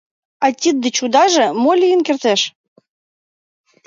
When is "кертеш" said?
2.07-2.41